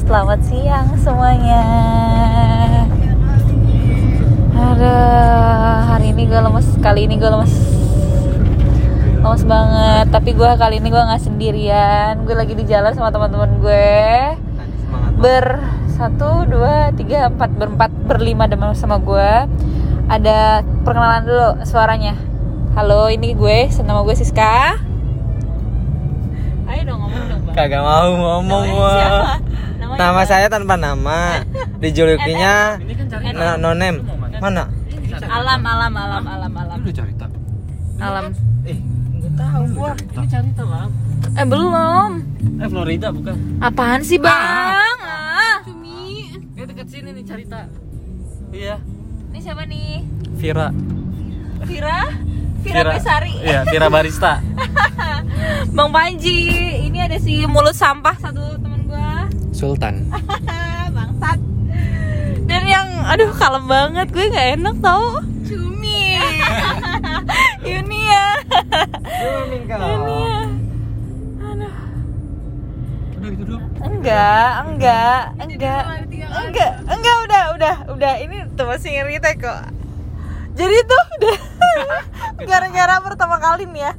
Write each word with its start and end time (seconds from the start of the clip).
selamat 0.00 0.40
siang 0.48 0.88
semuanya. 0.96 1.62
Aduh, 4.56 5.76
hari 5.92 6.16
ini 6.16 6.24
gue 6.24 6.40
lemes, 6.40 6.68
kali 6.80 7.04
ini 7.04 7.20
gue 7.20 7.28
lemes. 7.28 7.52
Lemes 9.20 9.44
banget, 9.44 10.06
tapi 10.08 10.32
gue 10.32 10.50
kali 10.56 10.80
ini 10.80 10.88
gue 10.88 11.02
nggak 11.04 11.20
sendirian. 11.20 12.24
Gue 12.24 12.32
lagi 12.32 12.56
di 12.56 12.64
jalan 12.64 12.96
sama 12.96 13.12
teman-teman 13.12 13.60
gue. 13.60 13.96
Ber 15.20 15.60
satu, 15.92 16.48
dua, 16.48 16.96
tiga, 16.96 17.28
empat, 17.28 17.52
berempat, 17.60 17.92
berlima 18.08 18.48
sama 18.72 18.96
gue 19.04 19.32
Ada 20.08 20.64
perkenalan 20.80 21.28
dulu 21.28 21.48
suaranya. 21.68 22.16
Halo, 22.72 23.12
ini 23.12 23.36
gue, 23.36 23.68
nama 23.84 24.00
gue 24.00 24.16
Siska. 24.16 24.80
Ayo 26.70 26.80
dong 26.88 27.04
ngomong 27.04 27.24
dong 27.28 27.40
bang. 27.50 27.54
Kagak 27.54 27.82
mau 27.84 28.10
ngomong 28.16 28.64
gua. 28.72 28.94
Namanya 29.90 30.06
Nama 30.06 30.20
apa? 30.20 30.30
saya 30.30 30.46
tanpa 30.46 30.74
nama. 30.76 31.20
Dijulukinya 31.82 32.78
no, 33.38 33.46
no 33.58 33.70
name. 33.74 33.98
Mana? 34.38 34.70
Alam, 35.20 35.60
alam, 35.62 35.92
alam, 35.92 36.24
alam, 36.24 36.52
alam 36.54 36.78
udah 36.80 36.94
cerita. 36.94 37.26
Alam 37.98 38.32
Eh, 38.62 38.78
enggak 39.10 39.32
tahu 39.34 39.62
gua. 39.74 39.92
Ini 39.96 40.52
lah. 40.56 40.86
Eh 41.36 41.44
belum 41.44 42.12
Eh 42.56 42.68
Florida 42.68 43.08
bukan? 43.10 43.34
Apaan 43.58 44.00
sih 44.00 44.16
bang? 44.16 44.96
Ah. 45.00 45.58
Ini 45.66 46.62
dekat 46.64 46.86
sini 46.88 47.10
nih 47.12 47.24
cerita. 47.24 47.66
Iya. 48.50 48.76
Ini 49.30 49.38
siapa 49.38 49.62
nih? 49.66 50.06
Vira. 50.34 50.68
Vira? 51.60 52.00
Vira 52.60 52.92
Besari 52.92 53.32
Iya, 53.40 53.64
Vira 53.64 53.88
barista. 53.88 54.40
Bang 55.76 55.88
Panji 55.88 56.50
Ini 56.88 56.98
ada 57.08 57.16
si 57.16 57.44
mulut 57.44 57.72
sampah 57.72 58.16
satu 58.16 58.58
teman 58.58 58.84
gua 58.84 59.29
Sultan. 59.60 60.08
Bangsat 60.96 61.36
Dan 62.48 62.64
yang 62.64 62.88
aduh 63.04 63.28
kalem 63.36 63.68
banget 63.68 64.08
Gue 64.08 64.32
gak 64.32 64.56
enak 64.56 64.76
tau 64.80 65.20
Cumi 65.44 66.16
Yunia 67.68 68.24
Yunia 69.20 70.32
Aduh 71.44 71.72
Udah 73.20 73.36
gitu 73.36 73.44
dulu. 73.44 73.60
Enggak, 73.84 74.50
enggak, 74.64 75.22
enggak, 75.44 75.82
enggak, 76.32 76.72
enggak 76.88 77.16
udah, 77.28 77.44
udah, 77.52 77.74
udah. 77.92 78.14
Ini 78.24 78.48
tuh 78.56 78.64
masih 78.64 78.96
ngerite 78.96 79.36
kok. 79.36 79.60
Jadi 80.56 80.76
tuh 80.88 81.04
udah 81.20 81.38
gara-gara 82.48 82.96
pertama 83.04 83.36
kali 83.36 83.68
nih 83.68 83.84
ya. 83.84 83.92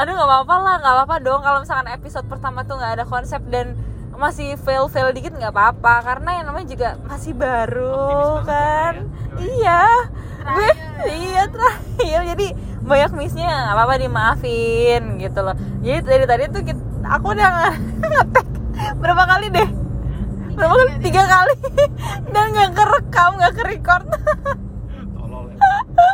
Aduh 0.00 0.16
nggak 0.16 0.28
apa-apa 0.32 0.54
lah, 0.64 0.74
nggak 0.80 0.94
apa-apa 0.96 1.16
dong. 1.20 1.44
Kalau 1.44 1.60
misalkan 1.60 1.92
episode 1.92 2.24
pertama 2.24 2.64
tuh 2.64 2.80
nggak 2.80 2.92
ada 2.96 3.04
konsep 3.04 3.44
dan 3.52 3.76
masih 4.14 4.54
fail 4.56 4.86
fail 4.86 5.10
dikit 5.10 5.34
nggak 5.34 5.50
apa-apa 5.50 5.94
karena 6.02 6.40
yang 6.40 6.46
namanya 6.48 6.68
juga 6.70 6.88
masih 7.04 7.32
baru 7.34 8.40
kan. 8.46 9.10
Iya, 9.34 9.82
gue 10.44 10.70
iya 11.10 11.42
terakhir. 11.50 12.18
Jadi 12.34 12.46
banyak 12.84 13.12
missnya 13.16 13.48
nggak 13.48 13.74
apa-apa 13.74 13.94
dimaafin 13.98 15.02
gitu 15.18 15.40
loh. 15.42 15.56
Jadi 15.82 15.98
dari 16.04 16.24
tadi 16.24 16.44
tuh 16.48 16.62
kita, 16.62 16.82
aku 17.04 17.26
udah 17.34 17.48
nge- 17.50 17.80
ngetek 18.12 18.48
berapa 19.02 19.22
kali 19.26 19.46
deh? 19.50 19.68
Berapa 20.54 20.74
kali 20.78 20.92
tiga 21.02 21.22
kali. 21.26 21.54
Dan 22.32 22.44
nggak 22.54 22.70
kerekam 22.72 23.30
nggak 23.36 23.54
kerecord. 23.58 24.06
Tolol. 25.18 25.44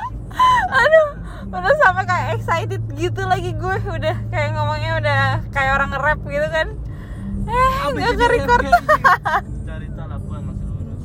aduh 0.80 1.08
udah 1.50 1.74
sampai 1.82 2.04
kayak 2.06 2.28
excited 2.38 2.82
gitu 2.96 3.22
lagi 3.28 3.52
gue. 3.52 3.76
Udah 3.84 4.16
kayak 4.32 4.56
ngomongnya 4.56 4.90
udah 4.96 5.20
kayak 5.52 5.76
orang 5.76 5.92
nge-rap 5.92 6.20
gitu 6.24 6.48
kan 6.48 6.68
eh 7.50 7.90
nggak 7.90 8.12
kerecord 8.16 8.64
Cerita 9.66 10.02
labuan 10.06 10.40
masih 10.46 10.66
lurus. 10.66 11.02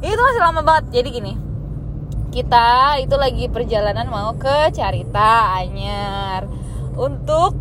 itu 0.00 0.20
masih 0.20 0.42
lama 0.42 0.60
banget. 0.60 0.84
Jadi 0.92 1.08
gini 1.10 1.32
kita 2.28 2.68
itu 3.00 3.14
lagi 3.14 3.48
perjalanan 3.48 4.06
mau 4.06 4.34
ke 4.34 4.68
Carita 4.70 5.56
Anyer. 5.56 6.44
Untuk 6.92 7.54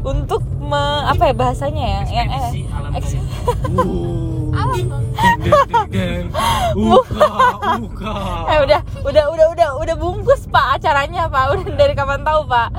untuk 0.00 0.44
me- 0.60 1.04
apa 1.04 1.26
ya 1.26 1.34
bahasanya 1.34 1.84
ya? 1.84 2.00
Yang 2.22 2.28
eh 2.30 2.52
alam 2.70 2.90
eh 8.46 8.58
udah 8.62 8.80
udah 9.02 9.24
udah 9.32 9.46
udah 9.52 9.68
udah 9.80 9.96
bungkus 9.96 10.46
pak 10.46 10.78
acaranya 10.78 11.26
pak. 11.26 11.44
Udah 11.52 11.74
dari 11.74 11.94
kapan 11.94 12.22
tahu 12.22 12.46
pak? 12.46 12.70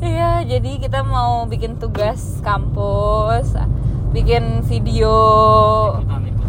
Iya 0.00 0.48
jadi 0.48 0.80
kita 0.80 1.04
mau 1.04 1.44
bikin 1.44 1.76
tugas 1.76 2.40
kampus 2.40 3.52
bikin 4.20 4.60
video 4.68 5.16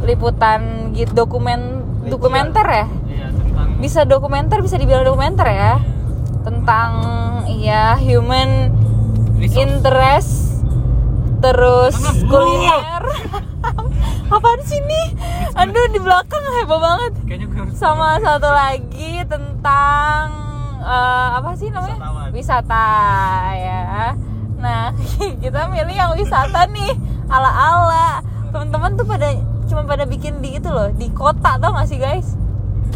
liputan 0.03 0.91
gitu 0.91 1.23
dokumen 1.23 1.87
dokumenter 2.03 2.67
ya? 2.67 2.85
Iya, 3.07 3.27
tentang 3.31 3.67
bisa 3.79 4.01
dokumenter 4.03 4.59
bisa 4.59 4.75
dibilang 4.75 5.07
dokumenter 5.07 5.47
ya? 5.47 5.79
Tentang 6.43 6.91
iya 7.47 7.95
human 7.95 8.75
Resource. 9.39 9.55
interest 9.55 10.33
terus 11.39 11.95
kuliner. 12.27 13.07
Apaan 14.35 14.61
sih 14.67 14.83
nih 14.83 15.07
aduh 15.55 15.87
di 15.95 15.99
belakang 16.03 16.43
heboh 16.59 16.75
banget. 16.75 17.13
Sama 17.71 18.19
satu 18.19 18.51
lagi 18.51 19.23
tentang 19.31 20.27
eh, 20.83 21.27
apa 21.39 21.55
sih 21.55 21.71
namanya? 21.71 21.95
Wisatawan. 22.03 22.35
wisata 22.35 22.87
ya. 23.55 24.11
Nah 24.59 24.91
kita 25.43 25.71
milih 25.71 25.95
yang 25.95 26.11
wisata 26.19 26.67
nih 26.67 27.10
ala 27.31 27.51
ala 27.51 28.07
teman-teman 28.51 28.91
tuh 28.99 29.07
pada 29.07 29.31
cuma 29.71 29.87
pada 29.87 30.03
bikin 30.03 30.43
di 30.43 30.59
itu 30.59 30.67
loh 30.67 30.91
di 30.91 31.07
kota 31.15 31.55
tau 31.55 31.71
gak 31.71 31.87
sih 31.87 31.95
guys? 31.95 32.35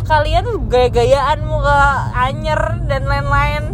Kalian 0.06 0.44
tuh 0.44 0.60
gaya-gayaan 0.68 1.48
muka 1.48 2.12
anyer 2.14 2.60
dan 2.86 3.08
lain-lain. 3.08 3.74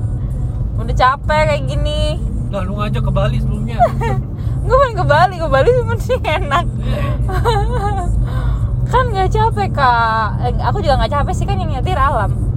Udah 0.78 0.96
capek 0.96 1.42
kayak 1.50 1.64
gini. 1.66 2.22
Lah 2.54 2.62
lu 2.62 2.78
ngajak 2.78 3.02
ke 3.02 3.12
Bali 3.12 3.42
sebelumnya. 3.42 3.82
gue 4.70 4.78
pengen 4.78 4.98
ke 5.02 5.06
Bali 5.10 5.36
ke 5.42 5.48
Bali 5.50 5.70
sih 6.00 6.22
enak. 6.22 6.66
Kan 8.92 9.04
nggak 9.10 9.34
capek 9.34 9.70
kak. 9.74 10.28
Eh, 10.46 10.54
aku 10.62 10.80
juga 10.86 11.02
nggak 11.02 11.12
capek 11.12 11.34
sih 11.34 11.48
kan 11.50 11.58
yang 11.58 11.72
nyetir 11.74 11.98
alam 11.98 12.51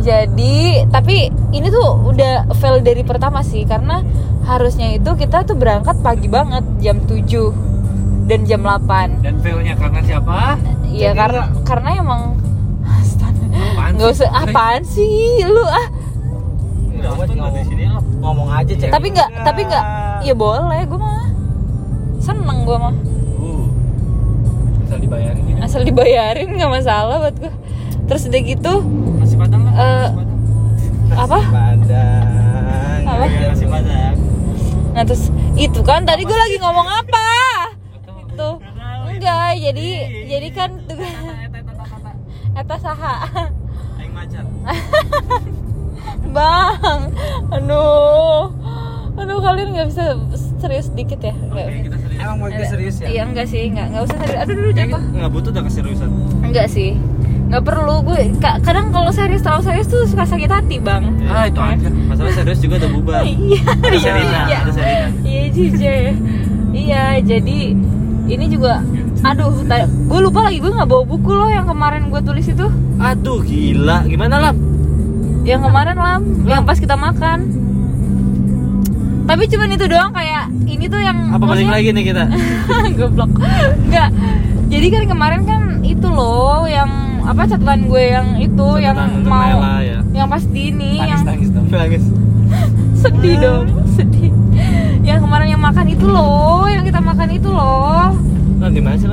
jadi 0.00 0.86
tapi 0.92 1.32
ini 1.52 1.68
tuh 1.72 2.12
udah 2.12 2.52
fail 2.60 2.84
dari 2.84 3.02
pertama 3.02 3.40
sih 3.40 3.64
karena 3.64 4.04
harusnya 4.44 4.94
itu 4.94 5.10
kita 5.16 5.42
tuh 5.48 5.56
berangkat 5.56 5.98
pagi 6.04 6.28
banget 6.28 6.62
jam 6.78 7.02
7 7.02 8.28
dan 8.30 8.42
jam 8.44 8.60
8 8.62 9.24
Dan 9.24 9.34
failnya 9.40 9.74
karena 9.78 10.00
siapa? 10.04 10.60
Iya 10.86 11.10
karena 11.16 11.42
karena 11.64 11.90
emang 12.00 12.22
nggak 13.96 14.10
usah 14.12 14.28
apaan 14.28 14.82
sih? 14.84 15.40
Lu 15.46 15.64
ah. 15.64 15.88
Ngomong 16.96 17.54
di 17.54 17.64
sini 17.64 17.84
ah. 17.88 18.02
Ngomong 18.02 18.48
aja 18.50 18.72
cewek. 18.74 18.92
tapi 18.92 19.06
nggak 19.14 19.30
tapi 19.46 19.60
nggak. 19.64 19.84
Ya 20.26 20.34
boleh 20.34 20.80
gue 20.84 20.98
mah 20.98 21.24
seneng 22.18 22.66
gue 22.66 22.76
mah. 22.76 22.94
Uh. 23.38 23.64
Bisa 24.84 24.96
dibayarin 24.98 25.46
asal 25.66 25.82
dibayarin 25.82 26.48
nggak 26.54 26.72
masalah 26.72 27.18
buat 27.18 27.36
gue 27.42 27.52
terus 28.06 28.22
udah 28.24 28.40
gitu 28.40 28.74
Nasi 29.16 29.34
padang 29.34 29.62
lah. 29.62 29.74
Padang. 29.74 30.12
apa 31.12 31.38
Padang. 31.44 33.02
Apa? 33.04 33.24
Iya, 33.24 33.46
nasi 33.48 33.64
padang. 33.64 34.14
nah 34.90 35.02
terus 35.02 35.24
itu 35.54 35.80
kan 35.80 36.02
tadi 36.02 36.22
gue 36.22 36.32
lagi 36.34 36.56
ngomong 36.56 36.88
apa 36.88 37.28
itu 38.26 38.50
enggak 39.10 39.50
jadi 39.56 39.86
Ih. 40.04 40.24
jadi 40.26 40.48
kan 40.50 40.70
tuh 40.82 40.96
Eta, 42.54 42.76
saha 42.78 43.14
Aing 43.94 44.08
macan. 44.10 44.44
bang 46.28 47.00
aduh 47.50 48.48
aduh 49.14 49.38
kalian 49.38 49.72
nggak 49.72 49.88
bisa 49.88 50.04
serius 50.56 50.88
dikit 50.90 51.20
ya 51.22 51.32
nggak 51.32 51.66
Oke, 51.66 51.80
kita 51.82 51.96
serius. 51.98 52.18
Emang 52.18 52.36
mau 52.38 52.48
kita 52.48 52.66
serius 52.66 52.94
ya? 52.98 53.06
iya 53.06 53.22
enggak 53.24 53.46
sih 53.46 53.62
enggak 53.66 53.86
enggak 53.86 54.02
usah 54.04 54.18
serius 54.18 54.38
aduh 54.38 54.54
dulu 54.54 54.70
jatuh 54.70 55.02
Nggak 55.10 55.30
butuh 55.30 55.50
udah 55.50 55.64
keseriusan. 55.64 56.08
enggak 56.42 56.66
sih 56.66 56.90
nggak 57.46 57.62
perlu 57.62 58.02
gue 58.02 58.34
ka- 58.36 58.58
kadang 58.58 58.90
kalau 58.90 59.08
serius 59.08 59.38
terlalu 59.38 59.62
serius 59.64 59.86
tuh 59.86 60.02
suka 60.04 60.24
sakit 60.24 60.48
hati 60.48 60.76
bang. 60.76 61.14
Ah 61.24 61.46
itu 61.46 61.56
aja. 61.56 61.88
Masalah 62.04 62.32
serius 62.32 62.58
juga 62.58 62.74
udah 62.76 62.90
bubar. 62.90 63.22
iya. 63.26 63.62
Serena, 63.96 64.40
iya. 64.44 64.58
Serena. 64.66 65.08
iya. 65.22 65.42
jijik 65.46 66.14
iya 66.72 67.04
jadi 67.18 67.58
ini 68.26 68.46
juga 68.46 68.82
aduh 69.22 69.48
gue 69.80 70.20
lupa 70.20 70.44
lagi 70.44 70.58
gue 70.58 70.68
nggak 70.68 70.86
bawa 70.86 71.02
buku 71.02 71.30
loh 71.30 71.46
yang 71.46 71.64
kemarin 71.64 72.08
gue 72.08 72.20
tulis 72.20 72.46
itu. 72.46 72.66
Aduh 72.96 73.40
gila, 73.40 74.02
gimana 74.04 74.36
lam? 74.40 74.56
yang 75.42 75.62
kemarin 75.62 75.94
lam 75.94 76.22
yang 76.44 76.62
pas 76.62 76.76
kita 76.76 76.94
makan. 76.94 77.46
Tapi 79.22 79.42
cuman 79.44 79.68
itu 79.68 79.86
doang 79.86 80.10
kayak 80.10 80.46
ini 80.64 80.86
tuh 80.86 80.98
yang 80.98 81.30
Apa 81.30 81.42
balik 81.44 81.66
maksudnya- 81.66 81.74
lagi 81.74 81.88
nih 81.92 82.04
kita? 82.04 82.24
goblok. 82.98 83.30
Enggak 83.80 84.10
jadi 84.66 84.86
kan 84.88 85.02
kemarin 85.06 85.42
kan 85.42 85.62
itu 85.80 86.06
loh 86.06 86.66
yang 86.66 87.15
apa 87.26 87.42
catatan 87.44 87.80
gue 87.84 88.04
yang 88.06 88.28
itu 88.38 88.66
yang 88.78 88.94
Catatan 88.94 89.18
untuk 89.18 89.28
mau 89.28 89.58
Nela, 89.58 89.74
ya. 89.82 89.98
yang 90.14 90.26
pas 90.26 90.44
di 90.44 90.62
ini 90.70 91.02
yang 91.02 91.20
nangis 91.20 91.50
dong. 91.50 91.66
Nangis. 91.66 92.04
sedih 93.02 93.34
dong 93.36 93.66
sedih 93.92 94.30
yang 95.02 95.18
kemarin 95.18 95.48
yang 95.50 95.60
makan 95.60 95.86
itu 95.86 96.06
loh 96.06 96.64
yang 96.66 96.82
kita 96.82 96.98
makan 96.98 97.28
itu 97.28 97.50
loh 97.50 98.14
Nah, 98.56 98.72
di 98.72 98.80
mana 98.80 98.96
sih 98.96 99.10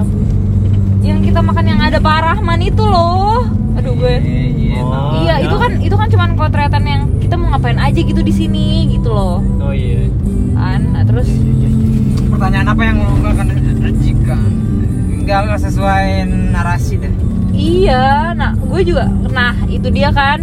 yang 1.03 1.19
kita 1.19 1.43
makan 1.43 1.65
yang 1.67 1.79
ada 1.81 1.99
Pak 1.99 2.17
Rahman 2.23 2.61
itu 2.61 2.83
loh 2.83 3.43
aduh 3.73 3.93
gue 3.93 4.15
Oh, 4.83 5.17
iya 5.19 5.39
ya. 5.39 5.45
itu 5.45 5.55
kan 5.55 5.71
itu 5.79 5.95
kan 5.95 6.07
cuman 6.07 6.29
potretan 6.33 6.83
yang 6.83 7.01
kita 7.17 7.33
mau 7.33 7.49
ngapain 7.49 7.77
aja 7.77 7.97
gitu 7.97 8.21
di 8.21 8.29
sini 8.29 8.87
gitu 8.89 9.09
loh 9.09 9.41
Oh 9.57 9.73
iya. 9.73 10.05
kan 10.53 10.81
nah, 10.91 11.01
terus 11.01 11.25
Pertanyaan 12.25 12.67
apa 12.67 12.81
yang 12.83 12.97
lo 12.99 13.29
akan 13.29 13.47
ajikan? 13.83 14.41
Enggak 15.23 15.39
enggak 15.41 15.61
sesuai 15.61 16.05
narasi 16.51 16.93
deh. 16.99 17.13
iya 17.49 18.33
nah 18.33 18.51
gue 18.53 18.81
juga 18.83 19.05
nah 19.29 19.55
itu 19.65 19.87
dia 19.87 20.09
kan 20.09 20.41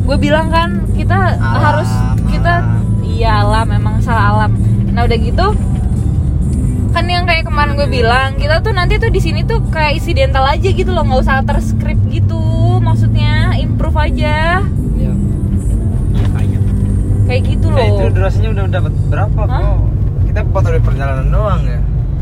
gue 0.00 0.16
bilang 0.16 0.46
kan 0.46 0.88
kita 0.92 1.36
Alam, 1.36 1.60
harus 1.60 1.90
kita 2.26 2.54
alam. 2.60 3.02
iya 3.02 3.40
alam 3.40 3.66
memang 3.68 3.98
salah 3.98 4.32
alam 4.32 4.52
nah 4.88 5.02
udah 5.02 5.18
gitu 5.18 5.46
kan 6.90 7.04
yang 7.04 7.24
kayak 7.24 7.44
kemarin 7.44 7.74
gue 7.74 7.88
bilang 7.88 8.36
kita 8.36 8.60
tuh 8.60 8.70
nanti 8.70 8.96
tuh 8.96 9.08
di 9.08 9.18
sini 9.18 9.42
tuh 9.42 9.60
kayak 9.66 9.96
insidental 9.96 10.44
aja 10.44 10.68
gitu 10.68 10.88
loh 10.88 11.02
nggak 11.02 11.20
usah 11.20 11.42
terskrip 11.42 11.98
gitu 12.06 12.40
maksudnya 12.78 13.52
improve 13.54 13.98
aja 13.98 14.62
Iya. 14.94 15.12
Iya 16.10 16.26
kayak. 16.30 16.60
kayak 17.26 17.42
gitu 17.48 17.66
Nah, 17.68 17.80
itu 17.82 18.02
loh 18.02 18.12
durasinya 18.12 18.48
udah 18.50 18.64
dapat 18.70 18.92
berapa 19.08 19.40
Hah? 19.42 19.60
kok? 19.60 19.78
Kita 20.24 20.40
foto 20.46 20.68
di 20.68 20.80
perjalanan 20.80 21.28
doang 21.28 21.62
ya. 21.62 21.78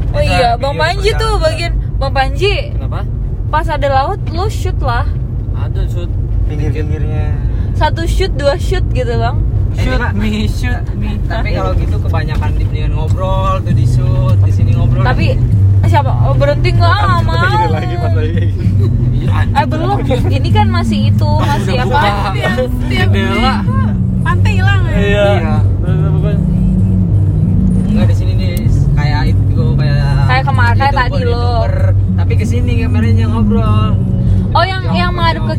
oh 0.08 0.16
Kita 0.16 0.32
iya 0.32 0.48
bang 0.54 0.74
Panji 0.74 1.10
tuh 1.12 1.32
bagian 1.36 1.72
bang 2.00 2.12
Panji 2.12 2.54
Kenapa? 2.72 3.00
pas 3.48 3.66
ada 3.66 3.88
laut 3.88 4.20
lu 4.26 4.46
shoot 4.48 4.78
lah 4.80 5.04
Ada 5.52 5.84
shoot. 5.86 6.08
pinggir-pinggirnya. 6.48 7.36
satu 7.74 8.02
shoot 8.04 8.32
dua 8.34 8.56
shoot 8.56 8.82
gitu 8.90 9.14
bang 9.14 9.36
Eh, 9.70 9.86
ini, 9.86 9.94
Mak. 9.94 10.12
me, 10.12 10.30
shoot 10.50 10.82
me. 10.98 11.14
Tapi 11.24 11.54
kalau 11.54 11.70
gitu 11.78 11.94
kebanyakan 11.96 12.58
di 12.58 12.66
dengan 12.66 12.98
ngobrol 12.98 13.62
tuh 13.62 13.70
di 13.70 13.86
shoot, 13.86 14.34
di 14.42 14.50
sini 14.50 14.74
ngobrol. 14.74 15.06
tapi 15.06 15.38
siapa 15.86 16.10
oh, 16.10 16.34
berhenti 16.34 16.70
nggak 16.70 16.90
ah, 16.90 17.22
mau 17.22 17.38
Iya, 19.12 19.38
eh 19.52 19.64
belum 19.64 19.96
ini 20.26 20.50
kan 20.50 20.66
masih 20.68 21.08
itu 21.08 21.30
masih 21.40 21.76
apa 21.78 22.34
Jendela. 22.88 23.62
pantai 24.20 24.52
hilang 24.54 24.82
ya 24.84 24.96
Iya. 24.96 25.28
Iya. 25.36 25.56
Enggak 27.86 28.06
di 28.06 28.14
sini 28.16 28.32
nih 28.34 28.52
kayak 28.92 29.22
itu 29.28 29.64
kayak 29.74 29.98
Kayak 30.26 30.44
kemarin, 30.46 30.78
kayak 30.78 30.94
tadi 30.96 31.20
lo. 31.24 31.59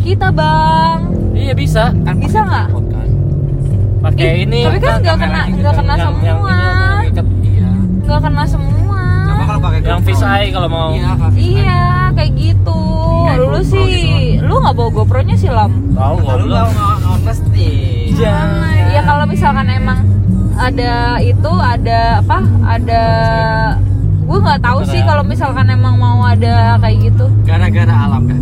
Kita 0.01 0.27
bang 0.29 0.99
Iya 1.31 1.53
bisa. 1.53 1.83
Kan 2.03 2.15
Bisa 2.17 2.39
nggak? 2.41 2.67
Kan. 2.69 3.07
Pakai 4.01 4.25
Ih, 4.25 4.43
ini. 4.45 4.59
tapi 4.65 4.77
kan 4.79 4.97
nggak 4.99 5.17
kena 5.17 5.41
nggak 5.47 5.73
kena 5.73 5.93
yang, 5.93 6.13
yang 6.21 6.37
semua 6.37 6.51
ini 6.51 6.65
apa, 6.65 7.05
ikat, 7.05 7.27
iya. 7.41 7.69
nggak 8.01 8.21
kena 8.21 8.43
semua 8.45 9.01
Coba 9.21 9.43
kalau 9.45 9.61
pakai 9.61 9.79
Yang 9.81 10.01
fish 10.05 10.23
eye 10.23 10.47
kalau 10.49 10.69
mau. 10.69 10.89
Iya, 10.91 11.11
iya 11.37 11.81
kayak 12.11 12.31
gitu 12.33 12.81
Kayak 13.21 13.39
lu 13.39 13.61
sih 13.61 13.85
gitu. 14.37 14.43
lu 14.43 14.53
nggak 14.57 14.73
bawa 14.73 14.89
GoPro 14.91 15.19
nya 15.21 15.35
sih 15.35 15.49
lam 15.49 15.71
Tahu 15.93 16.15
Kalau 16.19 16.41
lu 16.41 16.45
nggak 16.49 16.67
nggak 16.67 17.19
mesti. 17.21 17.69
Iya 18.91 19.01
kalau 19.01 19.25
misalkan 19.25 19.65
emang 19.65 19.99
ada 20.53 21.17
itu 21.17 21.51
ada 21.57 22.21
apa 22.21 22.37
ada 22.61 23.03
gue 24.21 24.37
nggak 24.37 24.61
tahu 24.61 24.79
sih 24.85 25.01
kalau 25.01 25.23
misalkan 25.23 25.65
emang 25.67 25.97
mau 25.97 26.21
ada 26.21 26.77
kayak 26.77 27.09
gitu 27.09 27.25
Gara-gara 27.43 27.89
alam 28.05 28.29
kan. 28.29 28.39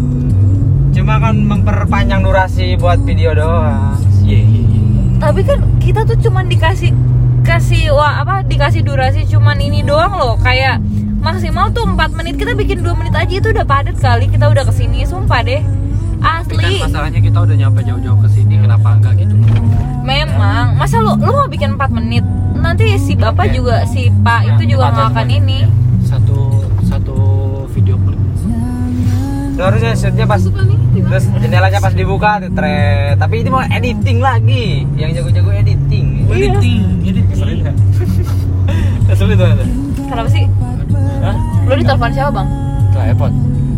Cuma 1.09 1.25
kan 1.25 1.41
memperpanjang 1.41 2.21
durasi 2.21 2.77
buat 2.77 3.01
video 3.01 3.33
doang. 3.33 3.97
Iya 4.21 4.45
iya 4.45 4.61
iya. 4.61 4.81
tapi 5.17 5.41
kan 5.41 5.57
kita 5.81 6.05
tuh 6.05 6.13
cuman 6.21 6.45
dikasih 6.45 6.93
kasih 7.41 7.97
wah 7.97 8.21
apa 8.21 8.45
dikasih 8.45 8.85
durasi 8.85 9.25
cuman 9.25 9.57
ini 9.57 9.81
doang 9.81 10.13
loh. 10.13 10.37
Kayak 10.37 10.77
maksimal 11.17 11.73
tuh 11.73 11.89
4 11.89 12.13
menit 12.13 12.37
kita 12.37 12.53
bikin 12.53 12.85
2 12.85 12.93
menit 12.93 13.17
aja 13.17 13.33
itu 13.41 13.49
udah 13.49 13.65
padat 13.65 13.97
kali. 13.97 14.29
Kita 14.29 14.53
udah 14.53 14.61
ke 14.61 14.69
sini 14.69 15.01
sumpah 15.01 15.41
deh. 15.41 15.65
Tapi 16.21 16.61
kan 16.61 16.77
asli 16.77 16.77
masalahnya 16.77 17.21
kita 17.25 17.37
udah 17.41 17.55
nyampe 17.57 17.81
jauh-jauh 17.89 18.19
ke 18.21 18.29
sini 18.29 18.53
kenapa 18.61 18.87
enggak 18.93 19.13
gitu? 19.25 19.33
memang. 20.05 20.77
Masa 20.77 21.01
lu 21.01 21.17
lu 21.17 21.33
mau 21.33 21.49
bikin 21.49 21.73
4 21.73 21.89
menit? 21.89 22.21
Nanti 22.53 23.01
si 23.01 23.17
bapak 23.17 23.49
juga 23.49 23.81
si 23.89 24.13
pak 24.21 24.45
itu 24.45 24.77
juga 24.77 24.93
nggak 24.93 25.17
akan 25.17 25.27
ini 25.33 25.88
Itu 29.59 29.67
harusnya 29.67 29.91
shootnya 29.91 30.23
pas 30.23 30.39
terus 30.39 31.25
jendelanya 31.43 31.83
pas 31.83 31.91
dibuka 31.91 32.39
tuh 32.39 32.47
tre. 32.55 33.11
Tapi 33.19 33.43
ini 33.43 33.49
mau 33.51 33.59
editing 33.59 34.23
lagi. 34.23 34.87
Yang 34.95 35.19
jago-jago 35.19 35.51
editing. 35.51 36.31
Editing, 36.31 36.83
editing. 37.03 37.27
Keselin 37.27 37.57
enggak? 37.67 37.75
Keselin 39.11 39.35
tuh 39.35 39.47
kenapa 40.07 40.29
sih 40.31 40.47
Hah? 41.19 41.35
lu 41.67 41.73
ditelepon 41.75 42.11
siapa 42.15 42.31
bang 42.31 42.47
Telepon. 42.95 43.31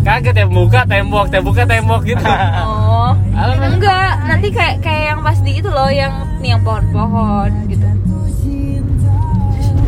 Kaget 0.05 0.35
ya 0.37 0.45
buka 0.45 0.81
tembok, 0.85 1.25
temboknya 1.33 1.65
tembok 1.65 2.01
gitu. 2.05 2.25
oh 2.61 3.17
Alam 3.33 3.57
enggak 3.57 4.11
nanti 4.29 4.53
kayak 4.53 4.85
kayak 4.85 5.17
yang 5.17 5.19
pas 5.25 5.37
di 5.41 5.51
itu 5.65 5.69
loh 5.73 5.89
yang 5.89 6.13
nih 6.45 6.53
yang 6.53 6.61
pohon-pohon 6.61 7.49
gitu 7.73 7.89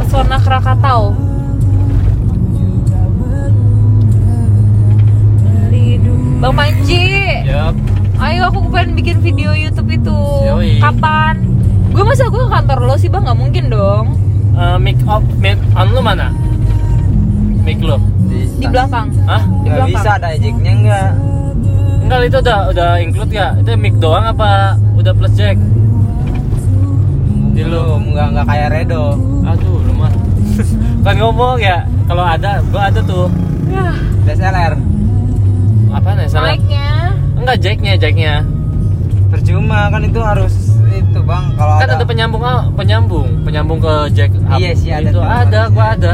pesona 0.02 0.42
Krakatau 0.42 1.14
Bang 6.44 6.60
Panji, 6.60 7.08
Yap. 7.48 7.72
ayo 8.20 8.52
aku 8.52 8.68
pengen 8.68 9.00
bikin 9.00 9.24
video 9.24 9.56
YouTube 9.56 9.96
itu. 9.96 10.20
Yoi. 10.44 10.84
Kapan? 10.84 11.40
Gue 11.96 12.04
masa 12.04 12.28
gue 12.28 12.36
ke 12.36 12.52
kantor 12.52 12.80
lo 12.84 12.96
sih 13.00 13.08
bang? 13.08 13.24
Nggak 13.24 13.40
mungkin 13.40 13.64
dong. 13.72 14.06
Eh, 14.52 14.76
mic 14.76 15.00
off, 15.08 15.24
mic 15.40 15.56
on 15.72 15.96
lu 15.96 16.04
mana? 16.04 16.36
Mic 17.64 17.80
lu. 17.80 17.96
Di 18.60 18.68
belakang. 18.68 19.08
Hah? 19.24 19.40
Di 19.40 19.72
Nggak 19.72 19.88
belakang. 19.88 19.96
bisa 19.96 20.10
ada 20.20 20.28
ejeknya 20.36 20.72
enggak. 20.76 21.12
Enggak, 22.04 22.20
itu 22.28 22.38
udah 22.44 22.60
udah 22.76 22.90
include 23.00 23.32
ya? 23.32 23.48
Itu 23.56 23.70
mic 23.80 23.96
doang 24.04 24.26
apa 24.28 24.76
udah 25.00 25.14
plus 25.16 25.32
jack? 25.40 25.56
Di 27.56 27.64
lu. 27.64 27.72
Belum, 27.72 28.12
enggak 28.12 28.28
enggak 28.36 28.46
kayak 28.52 28.68
Redo. 28.68 29.06
Aduh, 29.48 29.80
lu 29.80 29.94
mah. 29.96 30.12
kan 31.08 31.16
ngomong 31.16 31.56
ya, 31.64 31.88
kalau 32.04 32.28
ada, 32.28 32.60
gua 32.68 32.92
ada 32.92 33.00
tuh. 33.00 33.32
Yah, 33.72 33.96
DSLR. 34.28 34.76
Apa 35.94 36.10
nih? 36.18 36.28
Salah. 36.28 36.58
mic-nya. 36.58 37.14
Enggak 37.38 37.58
jacknya, 37.62 37.94
jacknya. 38.02 38.34
Percuma 39.30 39.90
kan 39.94 40.02
itu 40.06 40.20
harus 40.22 40.54
itu 40.94 41.20
Bang 41.26 41.58
kalau 41.58 41.82
Kan 41.82 41.90
ada 41.90 42.06
penyambung 42.06 42.44
ah, 42.46 42.70
penyambung, 42.74 43.30
penyambung 43.46 43.80
ke 43.82 43.94
jack. 44.14 44.30
up. 44.46 44.58
Iya 44.62 44.72
sih, 44.78 44.90
ada 44.94 45.10
Itu 45.10 45.22
ada, 45.22 45.62
gua 45.74 45.98
ada. 45.98 46.14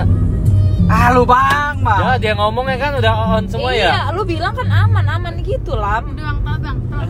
Ah 0.89 1.13
lu 1.13 1.24
Bang, 1.27 1.83
Bang. 1.83 2.00
Ya, 2.00 2.12
dia 2.17 2.33
ngomongnya 2.36 2.77
kan 2.79 2.91
udah 2.98 3.13
on 3.38 3.43
semua 3.45 3.71
iya, 3.75 4.09
ya. 4.09 4.15
lu 4.15 4.24
bilang 4.25 4.55
kan 4.55 4.67
aman-aman 4.67 5.38
gitu 5.45 5.77
lam. 5.77 6.15
doang 6.17 6.39
tau 6.41 6.57
bang 6.57 6.77
tau 6.89 7.03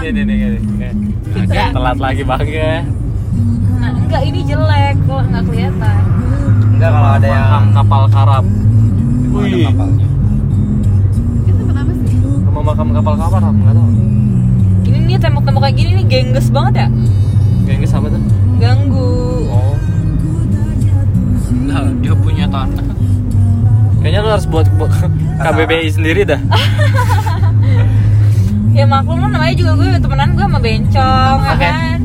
nih, 0.00 0.10
nih, 0.14 0.24
nih. 0.24 1.42
Agak 1.44 1.76
telat 1.76 1.98
lagi 2.00 2.22
bang 2.24 2.46
ya. 2.48 2.74
Nah, 3.78 3.92
enggak 3.94 4.22
ini 4.24 4.40
jelek, 4.48 4.96
kok 5.04 5.22
nggak 5.28 5.44
kelihatan. 5.44 6.00
Enggak 6.72 6.90
kalau 6.94 7.10
ada 7.20 7.28
yang 7.28 7.64
kapal 7.76 8.02
karam. 8.08 8.44
Ada 9.28 9.58
kapalnya. 9.68 10.17
Makam 13.08 13.24
kapal 13.24 13.40
karam 13.40 13.54
nggak 13.56 13.72
tahu. 13.72 13.88
Ini 14.84 14.98
nih 15.08 15.16
tembok-tembok 15.16 15.62
kayak 15.64 15.76
gini 15.80 15.90
nih 15.96 16.06
gengges 16.12 16.48
banget 16.52 16.74
ya. 16.84 16.88
Gengges 17.64 17.92
apa 17.96 18.06
tuh? 18.12 18.22
Ganggu. 18.60 19.12
Oh. 19.48 19.74
Nah, 21.64 21.88
dia 22.04 22.12
punya 22.12 22.44
tanah. 22.52 22.84
Kayaknya 24.04 24.20
lu 24.20 24.28
harus 24.28 24.44
buat, 24.44 24.68
KBBI 25.44 25.88
sendiri 25.88 26.28
dah. 26.28 26.40
Ya 28.78 28.86
maklum 28.86 29.18
lah 29.18 29.34
namanya 29.34 29.58
juga 29.58 29.74
gue 29.74 29.90
temenan 29.98 30.38
gue 30.38 30.46
sama 30.46 30.60
bencong, 30.62 31.38
ya 31.42 31.50
Oke. 31.50 31.66
kan. 31.66 31.98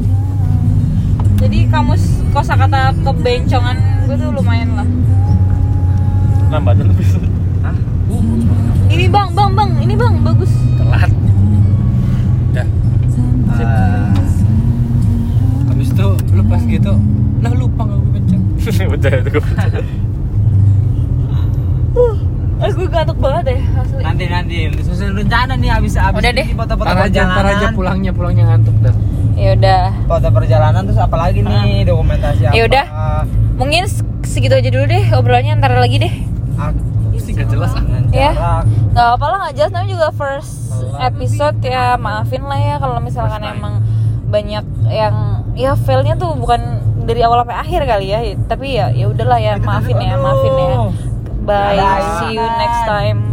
Jadi 1.38 1.60
kamus 1.69 2.01
kosakata 2.33 2.98
kebencongan 2.98 3.77
gue 4.10 4.15
tuh 4.17 4.33
lumayan 4.33 4.74
lah. 4.74 4.88
Nambah 6.50 6.74
dulu 6.74 6.93
Ini 8.86 9.05
bang, 9.08 9.29
bang, 9.32 9.51
bang, 9.51 9.70
ini 9.79 9.93
bang 9.93 10.13
bagus. 10.22 10.51
Telat. 10.75 11.12
Dah. 12.51 12.67
Ah, 13.50 14.13
Habis 15.67 15.89
itu 15.89 16.08
lu 16.29 16.43
pas 16.43 16.62
gitu, 16.62 16.93
nah 17.39 17.51
lupa 17.51 17.82
nggak 17.84 17.98
gue 18.00 18.12
kenceng. 18.13 18.41
Udah 18.93 19.12
itu 19.15 19.29
gue. 19.32 19.46
Eh 22.55 22.72
gue 22.72 22.88
gantuk 22.88 23.20
banget 23.20 23.43
deh 23.46 23.60
asli. 23.75 24.00
nanti 24.00 24.24
nanti 24.25 24.55
susun 24.79 25.12
rencana 25.13 25.51
nih 25.53 25.67
habis 25.70 26.00
habis 26.00 26.15
Udah 26.17 26.32
deh. 26.32 26.48
foto-foto 26.50 26.88
perjalanan. 26.88 27.36
tar 27.36 27.46
aja 27.50 27.67
pulangnya, 27.72 28.12
pulangnya 28.13 28.43
ngantuk 28.48 28.75
dah. 28.79 28.96
Ya 29.36 29.50
udah. 29.53 29.84
Foto 30.05 30.27
perjalanan 30.32 30.82
terus 30.86 30.96
apa 30.98 31.15
lagi 31.17 31.39
nih 31.41 31.84
dokumentasi 31.84 32.41
apa? 32.46 32.53
Ya 32.53 32.63
udah. 32.63 32.86
Mungkin 33.58 33.84
se- 33.86 34.05
segitu 34.24 34.55
aja 34.55 34.70
dulu 34.70 34.86
deh 34.86 35.03
obrolannya 35.12 35.60
ntar 35.60 35.75
lagi 35.75 35.98
deh. 36.00 36.13
Aku 36.55 36.79
sih 37.33 37.41
nggak 37.41 37.49
jelas 37.49 37.71
ah. 37.73 37.83
Ya. 38.13 38.29
jarak. 38.37 38.63
Gak 38.93 39.09
apa 39.17 39.25
lah 39.25 39.37
nggak 39.41 39.55
jelas 39.57 39.71
namanya 39.73 39.89
juga 39.89 40.07
first 40.13 40.53
episode 41.01 41.57
ya 41.65 41.97
maafin 41.97 42.43
lah 42.45 42.59
ya 42.61 42.75
kalau 42.77 43.01
misalkan 43.01 43.41
emang 43.41 43.81
banyak 44.29 44.65
yang 44.89 45.15
ya 45.57 45.73
failnya 45.73 46.13
tuh 46.17 46.37
bukan 46.37 46.61
dari 47.03 47.25
awal 47.25 47.41
sampai 47.43 47.57
akhir 47.57 47.81
kali 47.85 48.07
ya 48.13 48.19
tapi 48.45 48.77
ya 48.77 48.89
ya 48.93 49.09
udahlah 49.09 49.37
ya 49.41 49.57
maafin 49.59 49.97
ya 49.97 50.15
maafin 50.17 50.53
ya 50.55 50.73
bye 51.43 51.77
Dadah. 51.77 52.21
see 52.21 52.37
you 52.37 52.45
next 52.57 52.81
time 52.87 53.32